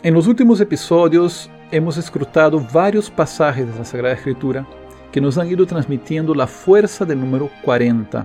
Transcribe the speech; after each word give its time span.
En 0.00 0.14
los 0.14 0.28
últimos 0.28 0.60
episodios 0.60 1.50
hemos 1.72 1.96
escrutado 1.96 2.64
varios 2.72 3.10
pasajes 3.10 3.66
de 3.66 3.76
la 3.76 3.84
Sagrada 3.84 4.14
Escritura 4.14 4.64
que 5.10 5.20
nos 5.20 5.36
han 5.38 5.48
ido 5.48 5.66
transmitiendo 5.66 6.36
la 6.36 6.46
fuerza 6.46 7.04
del 7.04 7.18
número 7.18 7.50
40. 7.64 8.24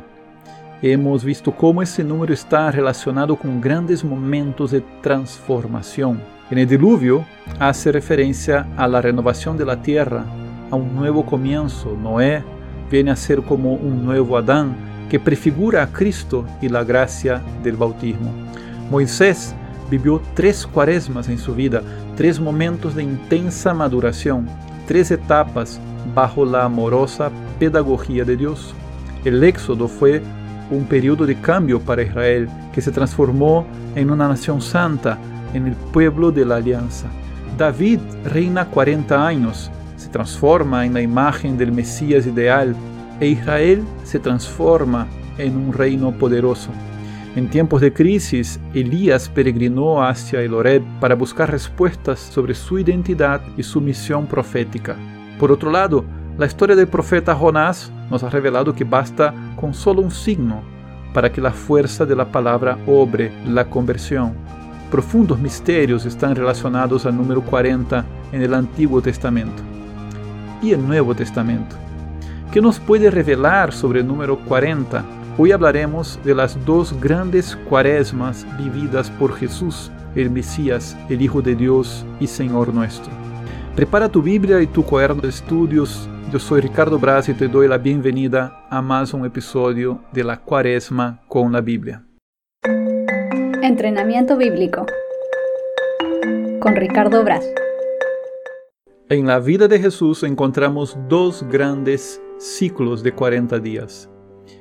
Hemos 0.84 1.24
visto 1.24 1.52
cómo 1.52 1.82
ese 1.82 2.04
número 2.04 2.32
está 2.32 2.70
relacionado 2.70 3.36
con 3.36 3.60
grandes 3.60 4.04
momentos 4.04 4.70
de 4.70 4.82
transformación. 5.02 6.22
En 6.52 6.60
el 6.60 6.68
diluvio 6.68 7.26
hace 7.58 7.92
referencia 7.92 8.68
a 8.78 8.88
la 8.88 9.02
renovación 9.02 9.58
de 9.58 9.66
la 9.66 9.82
tierra, 9.82 10.26
a 10.70 10.76
un 10.76 10.96
nuevo 10.96 11.26
comienzo. 11.26 11.98
Noé 12.00 12.44
viene 12.92 13.10
a 13.10 13.16
ser 13.16 13.42
como 13.42 13.74
un 13.74 14.06
nuevo 14.06 14.38
Adán 14.38 14.76
que 15.10 15.20
prefigura 15.20 15.82
a 15.82 15.88
Cristo 15.88 16.46
y 16.62 16.70
la 16.70 16.84
gracia 16.84 17.42
del 17.64 17.78
bautismo. 17.78 18.32
Moisés 18.92 19.56
vivió 19.90 20.22
tres 20.34 20.66
cuaresmas 20.66 21.30
en 21.30 21.38
su 21.38 21.54
vida, 21.54 21.82
tres 22.16 22.40
momentos 22.40 22.96
de 22.96 23.04
intensa 23.04 23.74
maduración, 23.74 24.48
tres 24.88 25.12
etapas 25.12 25.80
bajo 26.14 26.46
la 26.46 26.66
amorosa 26.66 27.32
pedagogía 27.60 28.24
de 28.24 28.38
Dios. 28.38 28.74
El 29.24 29.44
éxodo 29.44 29.88
fue 29.88 30.22
un 30.70 30.86
periodo 30.86 31.26
de 31.26 31.36
cambio 31.36 31.80
para 31.80 32.04
Israel 32.04 32.50
que 32.74 32.82
se 32.82 32.92
transformó 32.92 33.66
en 33.96 34.12
una 34.12 34.28
nación 34.28 34.62
santa, 34.62 35.18
en 35.54 35.68
el 35.68 35.76
pueblo 35.76 36.32
de 36.32 36.46
la 36.46 36.56
alianza. 36.56 37.08
David 37.58 38.00
reina 38.26 38.66
40 38.66 39.28
años, 39.28 39.70
se 39.98 40.10
transforma 40.10 40.86
en 40.86 40.94
la 40.94 41.02
imagen 41.02 41.58
del 41.58 41.72
Mesías 41.72 42.26
ideal 42.26 42.76
e 43.20 43.28
Israel 43.28 43.84
se 44.04 44.20
transforma 44.20 45.08
en 45.38 45.56
un 45.56 45.74
reino 45.74 46.12
poderoso. 46.12 46.70
En 47.36 47.50
tiempos 47.50 47.82
de 47.82 47.92
crisis, 47.92 48.60
Elías 48.76 49.28
peregrinó 49.28 50.04
hacia 50.04 50.42
el 50.42 50.54
Oreb 50.54 50.84
para 51.00 51.16
buscar 51.16 51.50
respuestas 51.50 52.20
sobre 52.20 52.54
su 52.54 52.78
identidad 52.78 53.42
y 53.58 53.64
su 53.64 53.82
misión 53.82 54.28
profética. 54.28 54.96
Por 55.40 55.52
otro 55.52 55.72
lado, 55.72 56.06
la 56.38 56.46
historia 56.46 56.76
del 56.76 56.88
profeta 56.88 57.34
Jonás 57.34 57.92
nos 58.12 58.22
ha 58.24 58.30
revelado 58.30 58.76
que 58.76 58.84
basta 58.84 59.34
con 59.56 59.74
solo 59.74 60.04
un 60.04 60.12
signo 60.12 60.62
para 61.12 61.32
que 61.32 61.42
la 61.42 61.52
fuerza 61.52 62.06
de 62.06 62.16
la 62.16 62.26
palabra 62.26 62.78
obre 62.86 63.32
la 63.48 63.68
conversión. 63.68 64.34
Profundos 64.92 65.40
misterios 65.40 66.06
están 66.06 66.36
relacionados 66.36 67.08
al 67.08 67.18
número 67.18 67.42
40 67.42 68.06
en 68.32 68.44
el 68.44 68.54
Antiguo 68.54 69.02
Testamento 69.02 69.64
y 70.62 70.72
el 70.72 70.86
Nuevo 70.86 71.16
Testamento. 71.16 71.76
¿Qué 72.52 72.62
nos 72.62 72.80
puede 72.80 73.10
revelar 73.10 73.74
sobre 73.74 74.02
el 74.02 74.08
número 74.08 74.38
40? 74.38 75.23
Hoy 75.36 75.52
hablaremos 75.52 76.20
de 76.24 76.36
las 76.36 76.64
dos 76.64 76.94
grandes 77.02 77.56
cuaresmas 77.68 78.46
vividas 78.56 79.10
por 79.10 79.34
Jesús, 79.36 79.92
el 80.16 80.30
Mesías, 80.30 80.96
el 81.10 81.24
Hijo 81.24 81.42
de 81.42 81.56
Dios 81.56 82.06
y 82.20 82.28
Señor 82.28 82.72
nuestro. 82.72 83.12
Prepara 83.76 84.08
tu 84.10 84.22
Biblia 84.22 84.62
y 84.62 84.68
tu 84.68 84.84
cuaderno 84.84 85.24
de 85.24 85.30
estudios. 85.30 86.08
Yo 86.32 86.38
soy 86.38 86.62
Ricardo 86.62 87.00
Braz 87.00 87.30
y 87.30 87.34
te 87.34 87.48
doy 87.48 87.68
la 87.68 87.80
bienvenida 87.80 88.68
a 88.70 88.80
más 88.84 89.12
un 89.16 89.26
episodio 89.26 90.02
de 90.12 90.24
la 90.24 90.40
cuaresma 90.40 91.24
con 91.28 91.52
la 91.52 91.62
Biblia. 91.62 92.04
Entrenamiento 93.64 94.38
bíblico 94.38 94.86
con 96.60 96.76
Ricardo 96.76 97.24
Braz. 97.24 97.44
En 99.10 99.26
la 99.26 99.40
vida 99.40 99.68
de 99.68 99.80
Jesús 99.80 100.22
encontramos 100.22 100.96
dos 101.10 101.44
grandes 101.50 102.22
ciclos 102.38 103.02
de 103.02 103.14
40 103.14 103.58
días. 103.58 104.13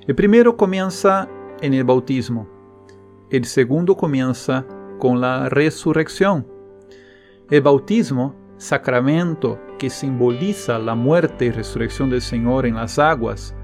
El 0.07 0.15
primero 0.15 0.57
comienza 0.57 1.29
en 1.61 1.75
el 1.75 1.85
bautismo. 1.85 2.49
El 3.31 3.45
segundo 3.45 3.97
comienza 3.97 4.67
con 4.99 5.21
la 5.21 5.49
resurrección. 5.49 6.47
El 7.51 7.63
bautismo, 7.63 8.35
sacramento 8.57 9.59
que 9.79 9.91
simboliza 9.91 10.79
la 10.79 10.95
muerte 10.95 11.47
y 11.47 11.51
resurrección 11.51 12.11
del 12.11 12.21
Señor 12.21 12.67
en 12.67 12.77
las 12.77 12.99
aguas, 12.99 13.55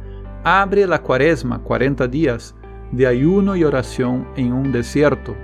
abre 0.44 0.86
la 0.86 1.02
cuaresma, 1.02 1.62
40 1.62 2.06
días, 2.08 2.54
de 2.92 3.06
ayuno 3.06 3.54
y 3.56 3.64
oración 3.64 4.26
en 4.36 4.52
un 4.52 4.72
desierto. 4.72 5.36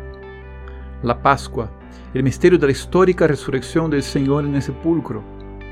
La 1.02 1.22
Pascua, 1.22 1.70
el 2.14 2.22
misterio 2.22 2.58
de 2.58 2.66
la 2.66 2.72
histórica 2.72 3.26
resurrección 3.26 3.90
del 3.90 4.02
Señor 4.02 4.44
en 4.44 4.54
el 4.54 4.62
sepulcro, 4.62 5.22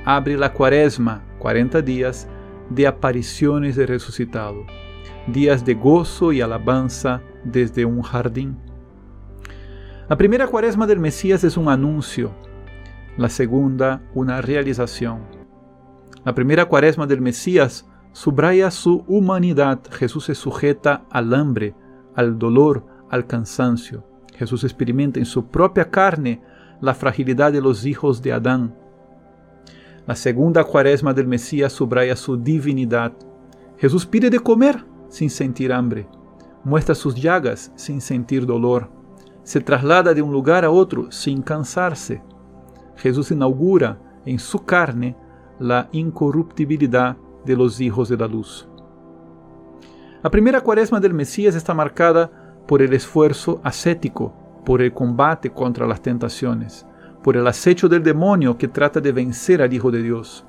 abre 0.05 0.37
la 0.37 0.53
cuaresma, 0.53 1.25
40 1.39 1.81
días, 1.83 2.29
de 2.71 2.87
apariciones 2.87 3.77
del 3.77 3.89
resucitado 3.89 4.65
días 5.27 5.65
de 5.65 5.75
gozo 5.75 6.33
y 6.33 6.41
alabanza 6.41 7.23
desde 7.45 7.85
un 7.85 8.03
jardín. 8.03 8.57
La 10.09 10.17
primera 10.17 10.47
cuaresma 10.47 10.87
del 10.87 10.99
Mesías 10.99 11.45
es 11.45 11.57
un 11.57 11.69
anuncio, 11.69 12.33
la 13.17 13.29
segunda 13.29 14.03
una 14.15 14.41
realización. 14.41 15.21
La 16.25 16.35
primera 16.35 16.67
cuaresma 16.67 17.07
del 17.07 17.21
Mesías 17.21 17.89
subraya 18.13 18.71
su 18.71 19.05
humanidad. 19.09 19.81
Jesús 19.91 20.25
se 20.27 20.35
sujeta 20.35 21.05
al 21.11 21.35
hambre, 21.35 21.75
al 22.15 22.39
dolor, 22.39 22.85
al 23.11 23.27
cansancio. 23.27 24.05
Jesús 24.35 24.65
experimenta 24.65 25.19
en 25.19 25.27
su 25.27 25.47
propia 25.47 25.91
carne 25.91 26.43
la 26.81 26.95
fragilidad 26.95 27.53
de 27.53 27.61
los 27.61 27.87
hijos 27.87 28.23
de 28.23 28.33
Adán. 28.33 28.75
La 30.07 30.17
segunda 30.17 30.65
cuaresma 30.65 31.15
del 31.15 31.29
Mesías 31.29 31.73
subraya 31.73 32.17
su 32.17 32.37
divinidad. 32.37 33.13
Jesús 33.79 34.05
pide 34.05 34.31
de 34.31 34.41
comer 34.41 34.85
sin 35.13 35.29
sentir 35.29 35.75
hambre, 35.75 36.09
muestra 36.65 36.95
sus 36.95 37.15
llagas 37.15 37.71
sin 37.77 38.01
sentir 38.01 38.47
dolor, 38.47 38.89
se 39.43 39.61
traslada 39.61 40.15
de 40.15 40.23
un 40.23 40.33
lugar 40.33 40.65
a 40.65 40.71
otro 40.71 41.13
sin 41.13 41.43
cansarse. 41.43 42.23
Jesús 42.97 43.31
inaugura 43.31 43.99
en 44.25 44.39
su 44.39 44.65
carne 44.65 45.15
la 45.59 45.91
incorruptibilidad 45.93 47.19
de 47.45 47.57
los 47.57 47.79
hijos 47.79 48.09
de 48.09 48.17
la 48.17 48.27
luz. 48.27 48.67
La 50.23 50.31
primera 50.31 50.63
cuaresma 50.63 50.99
del 50.99 51.13
Mesías 51.13 51.55
está 51.57 51.75
marcada 51.75 52.31
por 52.67 52.81
el 52.81 52.95
esfuerzo 52.95 53.61
ascético, 53.63 54.33
por 54.65 54.81
el 54.81 54.95
combate 54.95 55.51
contra 55.51 55.87
las 55.87 56.01
tentaciones, 56.01 56.87
por 57.23 57.37
el 57.37 57.47
acecho 57.47 57.87
del 57.87 58.03
demonio 58.03 58.57
que 58.57 58.69
trata 58.69 58.99
de 58.99 59.13
vencer 59.13 59.61
al 59.61 59.75
Hijo 59.75 59.91
de 59.91 60.03
Dios. 60.03 60.47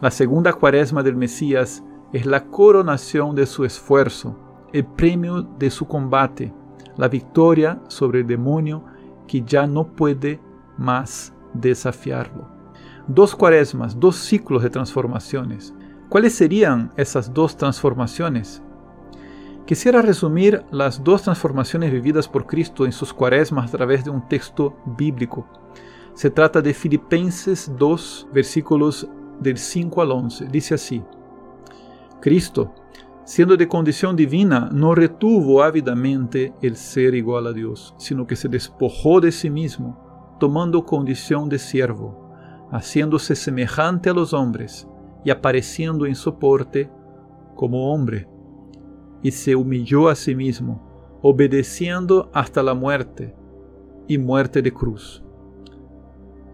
La 0.00 0.10
segunda 0.10 0.54
cuaresma 0.54 1.02
del 1.02 1.16
Mesías 1.16 1.82
es 2.12 2.26
la 2.26 2.44
coronación 2.44 3.34
de 3.34 3.46
su 3.46 3.64
esfuerzo, 3.64 4.36
el 4.72 4.84
premio 4.84 5.42
de 5.42 5.70
su 5.70 5.86
combate, 5.86 6.52
la 6.96 7.08
victoria 7.08 7.80
sobre 7.88 8.20
el 8.20 8.26
demonio 8.26 8.84
que 9.26 9.42
ya 9.42 9.66
no 9.66 9.86
puede 9.86 10.40
más 10.78 11.32
desafiarlo. 11.52 12.48
Dos 13.08 13.34
cuaresmas, 13.34 13.98
dos 13.98 14.16
ciclos 14.16 14.62
de 14.62 14.70
transformaciones. 14.70 15.74
¿Cuáles 16.08 16.34
serían 16.34 16.92
esas 16.96 17.32
dos 17.32 17.56
transformaciones? 17.56 18.62
Quisiera 19.66 20.00
resumir 20.00 20.64
las 20.70 21.02
dos 21.02 21.22
transformaciones 21.22 21.90
vividas 21.90 22.28
por 22.28 22.46
Cristo 22.46 22.86
en 22.86 22.92
sus 22.92 23.12
cuaresmas 23.12 23.68
a 23.68 23.76
través 23.76 24.04
de 24.04 24.10
un 24.10 24.28
texto 24.28 24.76
bíblico. 24.96 25.46
Se 26.14 26.30
trata 26.30 26.62
de 26.62 26.72
Filipenses 26.72 27.72
2, 27.76 28.28
versículos 28.32 29.08
del 29.40 29.58
5 29.58 30.02
al 30.02 30.12
11. 30.12 30.46
Dice 30.46 30.74
así, 30.74 31.02
Cristo, 32.26 32.74
siendo 33.24 33.56
de 33.56 33.68
condición 33.68 34.16
divina, 34.16 34.68
no 34.72 34.96
retuvo 34.96 35.62
ávidamente 35.62 36.52
el 36.60 36.74
ser 36.74 37.14
igual 37.14 37.46
a 37.46 37.52
Dios, 37.52 37.94
sino 37.98 38.26
que 38.26 38.34
se 38.34 38.48
despojó 38.48 39.20
de 39.20 39.30
sí 39.30 39.48
mismo, 39.48 40.36
tomando 40.40 40.84
condición 40.84 41.48
de 41.48 41.60
siervo, 41.60 42.32
haciéndose 42.72 43.36
semejante 43.36 44.10
a 44.10 44.12
los 44.12 44.32
hombres 44.32 44.88
y 45.24 45.30
apareciendo 45.30 46.04
en 46.04 46.16
soporte 46.16 46.90
como 47.54 47.94
hombre. 47.94 48.28
Y 49.22 49.30
se 49.30 49.54
humilló 49.54 50.08
a 50.08 50.16
sí 50.16 50.34
mismo, 50.34 51.20
obedeciendo 51.22 52.28
hasta 52.34 52.60
la 52.60 52.74
muerte 52.74 53.36
y 54.08 54.18
muerte 54.18 54.62
de 54.62 54.72
cruz. 54.72 55.22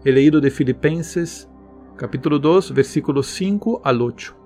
He 0.05 0.11
leído 0.11 0.39
de 0.39 0.51
Filipenses 0.51 1.49
capítulo 1.97 2.37
2, 2.37 2.75
versículos 2.75 3.25
5 3.25 3.81
al 3.83 4.03
8. 4.03 4.42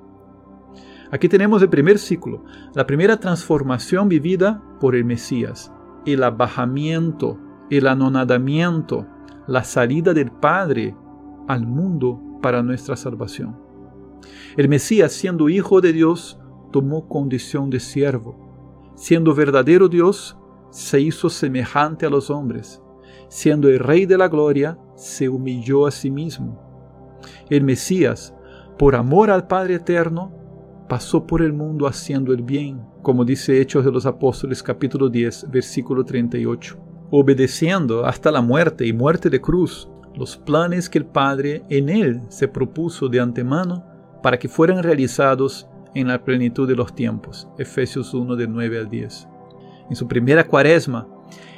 Aquí 1.11 1.29
tenemos 1.29 1.61
el 1.61 1.69
primer 1.69 1.99
ciclo, 1.99 2.43
la 2.73 2.85
primera 2.85 3.17
transformación 3.17 4.09
vivida 4.09 4.61
por 4.79 4.95
el 4.95 5.05
Mesías, 5.05 5.71
el 6.05 6.23
abajamiento, 6.23 7.39
el 7.69 7.87
anonadamiento, 7.87 9.07
la 9.47 9.63
salida 9.63 10.13
del 10.13 10.31
Padre 10.31 10.95
al 11.47 11.65
mundo 11.65 12.21
para 12.41 12.61
nuestra 12.61 12.97
salvación. 12.97 13.57
El 14.57 14.67
Mesías, 14.67 15.13
siendo 15.13 15.47
hijo 15.49 15.79
de 15.79 15.93
Dios, 15.93 16.39
tomó 16.71 17.07
condición 17.07 17.69
de 17.69 17.79
siervo. 17.79 18.93
Siendo 18.95 19.33
verdadero 19.33 19.87
Dios, 19.87 20.37
se 20.71 20.99
hizo 20.99 21.29
semejante 21.29 22.05
a 22.05 22.09
los 22.09 22.29
hombres. 22.29 22.81
Siendo 23.29 23.69
el 23.69 23.79
Rey 23.79 24.05
de 24.05 24.17
la 24.17 24.27
Gloria, 24.27 24.77
se 24.95 25.29
humilló 25.29 25.87
a 25.87 25.91
sí 25.91 26.11
mismo. 26.11 26.61
El 27.49 27.63
Mesías, 27.63 28.33
por 28.77 28.95
amor 28.95 29.29
al 29.29 29.47
Padre 29.47 29.75
Eterno, 29.75 30.33
pasó 30.87 31.27
por 31.27 31.41
el 31.41 31.53
mundo 31.53 31.85
haciendo 31.85 32.33
el 32.33 32.41
bien, 32.41 32.81
como 33.01 33.25
dice 33.25 33.59
Hechos 33.59 33.83
de 33.83 33.91
los 33.91 34.05
Apóstoles 34.05 34.63
capítulo 34.63 35.09
10, 35.09 35.51
versículo 35.51 36.03
38. 36.05 36.77
obedeciendo 37.09 38.05
hasta 38.05 38.31
la 38.31 38.41
muerte 38.41 38.85
y 38.85 38.91
muerte 38.91 39.29
de 39.29 39.39
cruz 39.39 39.89
los 40.15 40.35
planes 40.35 40.89
que 40.89 40.97
el 40.97 41.05
Padre 41.05 41.63
en 41.69 41.87
él 41.89 42.21
se 42.27 42.47
propuso 42.47 43.07
de 43.07 43.19
antemano 43.19 43.85
para 44.21 44.37
que 44.37 44.49
fueran 44.49 44.83
realizados 44.83 45.69
en 45.93 46.07
la 46.07 46.23
plenitud 46.23 46.67
de 46.67 46.75
los 46.75 46.93
tiempos. 46.93 47.47
Efesios 47.57 48.13
1 48.13 48.35
de 48.35 48.47
9 48.47 48.79
al 48.79 48.89
10. 48.89 49.27
En 49.89 49.95
su 49.95 50.07
primera 50.07 50.45
cuaresma, 50.45 51.07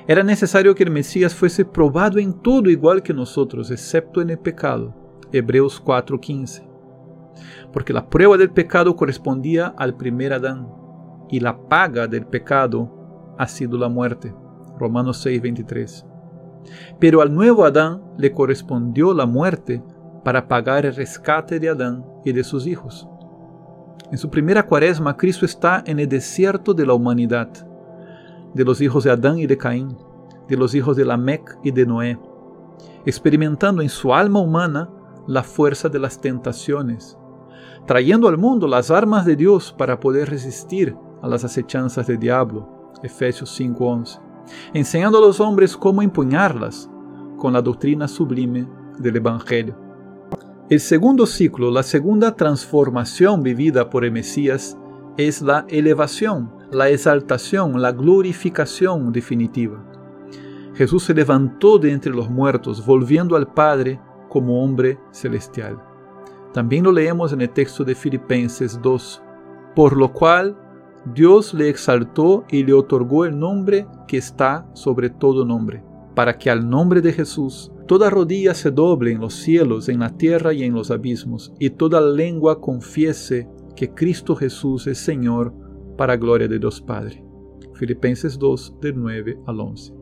era 0.07 0.23
necesario 0.23 0.75
que 0.75 0.83
el 0.83 0.91
Mesías 0.91 1.33
fuese 1.33 1.65
probado 1.65 2.19
en 2.19 2.33
todo 2.33 2.69
igual 2.69 3.01
que 3.01 3.13
nosotros, 3.13 3.71
excepto 3.71 4.21
en 4.21 4.31
el 4.31 4.39
pecado. 4.39 4.93
Hebreos 5.31 5.81
4:15. 5.83 6.69
Porque 7.71 7.94
la 7.94 8.09
prueba 8.09 8.38
del 8.38 8.51
pecado 8.51 8.95
correspondía 8.95 9.74
al 9.77 9.95
primer 9.95 10.33
Adán, 10.33 10.68
y 11.30 11.39
la 11.39 11.57
paga 11.68 12.07
del 12.07 12.25
pecado 12.25 13.36
ha 13.38 13.47
sido 13.47 13.77
la 13.77 13.89
muerte. 13.89 14.33
Romanos 14.77 15.25
6:23. 15.25 16.06
Pero 17.00 17.21
al 17.21 17.33
nuevo 17.33 17.65
Adán 17.65 18.01
le 18.18 18.31
correspondió 18.31 19.13
la 19.13 19.25
muerte 19.25 19.83
para 20.24 20.47
pagar 20.47 20.86
el 20.86 20.95
rescate 20.95 21.59
de 21.59 21.69
Adán 21.69 22.06
y 22.25 22.31
de 22.31 22.44
sus 22.44 22.68
hijos. 22.68 23.07
En 24.12 24.18
su 24.18 24.30
primera 24.30 24.63
cuaresma, 24.63 25.15
Cristo 25.15 25.45
está 25.45 25.83
en 25.85 26.00
el 26.00 26.09
desierto 26.09 26.74
de 26.74 26.85
la 26.85 26.94
humanidad, 26.94 27.50
de 28.53 28.65
los 28.65 28.81
hijos 28.81 29.03
de 29.03 29.12
Adán 29.12 29.38
y 29.38 29.45
de 29.45 29.57
Caín, 29.57 29.95
de 30.47 30.57
los 30.57 30.74
hijos 30.74 30.97
de 30.97 31.06
Lamec 31.06 31.59
y 31.63 31.71
de 31.71 31.85
Noé, 31.85 32.19
experimentando 33.06 33.83
en 33.83 33.89
su 33.89 34.13
alma 34.13 34.39
humana 34.39 34.89
la 35.27 35.44
fuerza 35.44 35.89
de 35.89 36.00
las 36.00 36.19
tentaciones, 36.19 37.19
trayendo 37.89 38.27
al 38.27 38.38
mundo 38.38 38.68
las 38.68 38.91
armas 38.91 39.25
de 39.25 39.36
Dios 39.36 39.74
para 39.75 40.00
poder 40.00 40.30
resistir 40.30 40.95
a 41.24 41.27
las 41.27 41.44
acechanzas 41.44 42.06
del 42.06 42.19
diablo. 42.19 42.94
Efesios 43.01 43.50
5:11 43.59 44.19
enseñando 44.75 45.18
a 45.18 45.21
los 45.21 45.39
hombres 45.39 45.75
cómo 45.75 46.03
empuñarlas 46.03 46.88
con 47.38 47.51
la 47.51 47.63
doctrina 47.63 48.07
sublime 48.07 48.68
del 49.00 49.15
Evangelio. 49.15 49.75
El 50.69 50.80
segundo 50.80 51.25
ciclo, 51.25 51.71
la 51.71 51.81
segunda 51.81 52.36
transformación 52.36 53.41
vivida 53.41 53.89
por 53.89 54.06
el 54.06 54.12
Mesías, 54.12 54.77
es 55.18 55.42
la 55.42 55.65
elevación, 55.68 56.51
la 56.71 56.89
exaltación, 56.89 57.81
la 57.81 57.92
glorificación 57.92 59.12
definitiva. 59.12 59.83
Jesús 60.75 61.06
se 61.06 61.15
levantó 61.15 61.80
de 61.80 61.92
entre 61.92 62.12
los 62.12 62.30
muertos, 62.30 62.85
volviendo 62.85 63.35
al 63.35 63.51
Padre 63.51 64.00
como 64.30 64.63
hombre 64.63 65.00
celestial. 65.12 65.88
También 66.53 66.83
lo 66.83 66.91
leemos 66.91 67.31
en 67.33 67.41
el 67.41 67.49
texto 67.49 67.83
de 67.83 67.95
Filipenses 67.95 68.79
2, 68.81 69.21
por 69.75 69.95
lo 69.95 70.11
cual 70.11 70.57
Dios 71.13 71.53
le 71.53 71.69
exaltó 71.69 72.43
y 72.49 72.63
le 72.63 72.73
otorgó 72.73 73.25
el 73.25 73.37
nombre 73.37 73.87
que 74.07 74.17
está 74.17 74.69
sobre 74.73 75.09
todo 75.09 75.45
nombre, 75.45 75.83
para 76.15 76.37
que 76.37 76.49
al 76.49 76.69
nombre 76.69 77.01
de 77.01 77.13
Jesús 77.13 77.71
toda 77.87 78.09
rodilla 78.09 78.53
se 78.53 78.71
doble 78.71 79.11
en 79.11 79.21
los 79.21 79.33
cielos, 79.33 79.89
en 79.89 79.99
la 79.99 80.09
tierra 80.17 80.53
y 80.53 80.63
en 80.63 80.73
los 80.73 80.91
abismos, 80.91 81.53
y 81.59 81.69
toda 81.69 82.01
lengua 82.01 82.59
confiese 82.59 83.47
que 83.75 83.93
Cristo 83.93 84.35
Jesús 84.35 84.87
es 84.87 84.97
Señor, 84.97 85.53
para 85.97 86.17
gloria 86.17 86.47
de 86.47 86.59
Dios 86.59 86.81
Padre. 86.81 87.23
Filipenses 87.73 88.37
2, 88.37 88.75
del 88.81 88.99
9 88.99 89.39
al 89.47 89.59
11. 89.59 89.93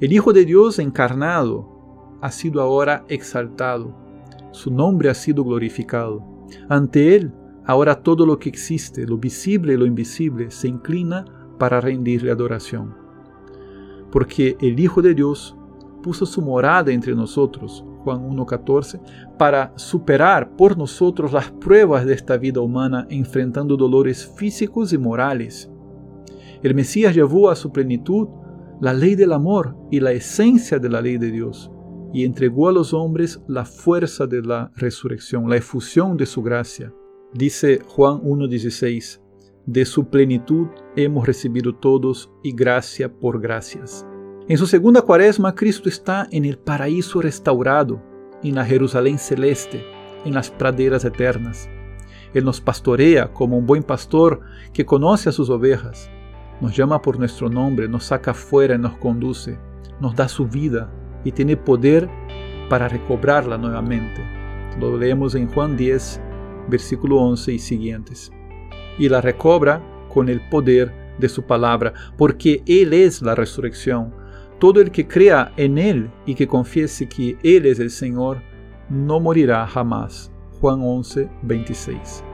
El 0.00 0.12
Hijo 0.12 0.32
de 0.32 0.44
Dios 0.44 0.78
encarnado 0.78 2.18
ha 2.20 2.30
sido 2.30 2.60
ahora 2.60 3.04
exaltado, 3.08 3.96
su 4.54 4.72
nombre 4.72 5.10
ha 5.10 5.14
sido 5.14 5.44
glorificado. 5.44 6.24
Ante 6.68 7.16
Él 7.16 7.32
Ahora 7.66 8.02
todo 8.02 8.26
lo 8.26 8.38
que 8.38 8.50
existe, 8.50 9.06
lo 9.06 9.16
visible 9.16 9.72
y 9.72 9.76
lo 9.78 9.86
invisible, 9.86 10.50
se 10.50 10.68
inclina 10.68 11.24
para 11.58 11.80
rendirle 11.80 12.30
adoración. 12.30 12.94
Porque 14.12 14.56
el 14.60 14.78
Hijo 14.78 15.00
de 15.00 15.14
Dios 15.14 15.56
puso 16.02 16.26
su 16.26 16.42
morada 16.42 16.92
entre 16.92 17.14
nosotros, 17.14 17.82
Juan 18.04 18.20
1.14, 18.28 19.00
para 19.38 19.72
superar 19.76 20.54
por 20.56 20.76
nosotros 20.76 21.32
las 21.32 21.50
pruebas 21.52 22.04
de 22.04 22.12
esta 22.12 22.36
vida 22.36 22.60
humana 22.60 23.06
enfrentando 23.08 23.78
dolores 23.78 24.30
físicos 24.36 24.92
y 24.92 24.98
morales. 24.98 25.70
El 26.62 26.74
Mesías 26.74 27.14
llevó 27.14 27.48
a 27.48 27.56
su 27.56 27.72
plenitud 27.72 28.28
la 28.82 28.92
ley 28.92 29.14
del 29.14 29.32
amor 29.32 29.74
y 29.90 30.00
la 30.00 30.12
esencia 30.12 30.78
de 30.78 30.90
la 30.90 31.00
ley 31.00 31.16
de 31.16 31.30
Dios 31.30 31.70
y 32.14 32.24
entregó 32.24 32.68
a 32.68 32.72
los 32.72 32.94
hombres 32.94 33.40
la 33.48 33.64
fuerza 33.64 34.26
de 34.28 34.40
la 34.40 34.70
resurrección, 34.76 35.50
la 35.50 35.56
efusión 35.56 36.16
de 36.16 36.26
su 36.26 36.42
gracia. 36.42 36.94
Dice 37.34 37.80
Juan 37.84 38.20
1.16, 38.22 39.20
de 39.66 39.84
su 39.84 40.08
plenitud 40.08 40.68
hemos 40.94 41.26
recibido 41.26 41.74
todos 41.74 42.30
y 42.44 42.52
gracia 42.52 43.12
por 43.12 43.40
gracias. 43.40 44.06
En 44.46 44.56
su 44.56 44.68
segunda 44.68 45.02
cuaresma, 45.02 45.56
Cristo 45.56 45.88
está 45.88 46.28
en 46.30 46.44
el 46.44 46.56
paraíso 46.56 47.20
restaurado, 47.20 48.00
en 48.44 48.54
la 48.54 48.64
Jerusalén 48.64 49.18
celeste, 49.18 49.84
en 50.24 50.34
las 50.34 50.52
praderas 50.52 51.04
eternas. 51.04 51.68
Él 52.32 52.44
nos 52.44 52.60
pastorea 52.60 53.32
como 53.32 53.58
un 53.58 53.66
buen 53.66 53.82
pastor 53.82 54.40
que 54.72 54.86
conoce 54.86 55.30
a 55.30 55.32
sus 55.32 55.50
ovejas. 55.50 56.08
Nos 56.60 56.76
llama 56.76 57.02
por 57.02 57.18
nuestro 57.18 57.48
nombre, 57.48 57.88
nos 57.88 58.04
saca 58.04 58.30
afuera 58.30 58.76
y 58.76 58.78
nos 58.78 58.96
conduce, 58.98 59.58
nos 60.00 60.14
da 60.14 60.28
su 60.28 60.46
vida 60.46 60.92
y 61.24 61.32
tiene 61.32 61.56
poder 61.56 62.08
para 62.68 62.88
recobrarla 62.88 63.58
nuevamente. 63.58 64.22
Lo 64.78 64.96
leemos 64.96 65.34
en 65.34 65.48
Juan 65.48 65.76
10, 65.76 66.20
versículo 66.68 67.16
11 67.18 67.52
y 67.52 67.58
siguientes. 67.58 68.30
Y 68.98 69.08
la 69.08 69.20
recobra 69.20 69.82
con 70.08 70.28
el 70.28 70.40
poder 70.48 70.92
de 71.18 71.28
su 71.28 71.42
palabra, 71.44 71.92
porque 72.16 72.62
Él 72.66 72.92
es 72.92 73.22
la 73.22 73.34
resurrección. 73.34 74.14
Todo 74.58 74.80
el 74.80 74.90
que 74.90 75.06
crea 75.06 75.52
en 75.56 75.78
Él 75.78 76.10
y 76.26 76.34
que 76.34 76.46
confiese 76.46 77.08
que 77.08 77.36
Él 77.42 77.66
es 77.66 77.78
el 77.80 77.90
Señor, 77.90 78.42
no 78.88 79.20
morirá 79.20 79.66
jamás. 79.66 80.30
Juan 80.60 80.80
11, 80.82 81.28
26. 81.42 82.24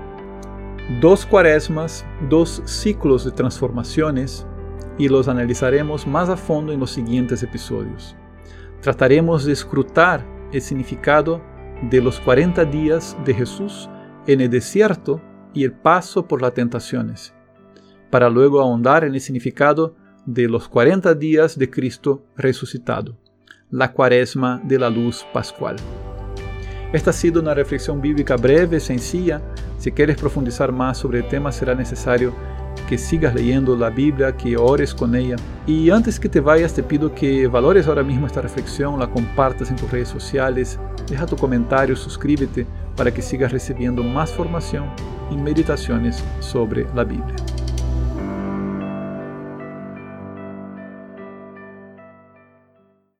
Dos 1.01 1.25
cuaresmas, 1.25 2.05
dos 2.29 2.63
ciclos 2.65 3.25
de 3.25 3.31
transformaciones, 3.31 4.47
y 4.99 5.09
los 5.09 5.29
analizaremos 5.29 6.07
más 6.07 6.29
a 6.29 6.37
fondo 6.37 6.73
en 6.73 6.81
los 6.81 6.91
siguientes 6.91 7.43
episodios. 7.43 8.17
Trataremos 8.81 9.45
de 9.45 9.53
escrutar 9.53 10.25
el 10.53 10.63
significado 10.63 11.43
de 11.91 12.01
los 12.01 12.19
40 12.21 12.65
días 12.65 13.17
de 13.27 13.35
Jesús 13.35 13.91
en 14.27 14.41
el 14.41 14.49
desierto 14.49 15.21
y 15.53 15.65
el 15.65 15.73
paso 15.73 16.27
por 16.27 16.41
las 16.41 16.55
tentaciones, 16.55 17.35
para 18.11 18.31
luego 18.31 18.61
ahondar 18.61 19.05
en 19.05 19.15
el 19.15 19.21
significado 19.21 19.97
de 20.25 20.49
los 20.49 20.67
40 20.69 21.15
días 21.15 21.59
de 21.59 21.69
Cristo 21.69 22.25
resucitado, 22.37 23.19
la 23.71 23.93
cuaresma 23.93 24.61
de 24.65 24.79
la 24.79 24.89
luz 24.89 25.27
pascual. 25.33 25.77
Esta 26.93 27.11
ha 27.11 27.13
sido 27.13 27.41
una 27.41 27.55
reflexión 27.55 28.01
bíblica 28.01 28.37
breve, 28.37 28.81
sencilla. 28.81 29.43
Si 29.79 29.93
quieres 29.93 30.17
profundizar 30.17 30.73
más 30.73 30.99
sobre 30.99 31.21
el 31.21 31.29
tema 31.29 31.53
será 31.53 31.75
necesario 31.75 32.35
que 32.89 32.99
sigas 32.99 33.35
leyendo 33.35 33.77
la 33.77 33.91
Biblia, 33.91 34.37
que 34.37 34.57
ores 34.57 34.95
con 34.95 35.15
ella. 35.15 35.37
Y 35.67 35.91
antes 35.91 36.19
que 36.19 36.29
te 36.29 36.41
vayas 36.41 36.75
te 36.75 36.83
pido 36.83 37.15
que 37.15 37.47
valores 37.47 37.87
ahora 37.87 38.03
mismo 38.03 38.27
esta 38.27 38.41
reflexión, 38.41 38.99
la 38.99 39.09
compartas 39.09 39.71
en 39.71 39.77
tus 39.77 39.91
redes 39.91 40.09
sociales, 40.09 40.79
deja 41.09 41.27
tu 41.27 41.37
comentario, 41.37 41.97
suscríbete 41.97 42.67
para 42.97 43.13
que 43.13 43.23
sigas 43.23 43.53
recibiendo 43.53 44.03
más 44.03 44.33
formación 44.33 44.87
y 45.31 45.37
meditaciones 45.37 46.23
sobre 46.41 46.87
la 46.95 47.05
Biblia. 47.05 47.37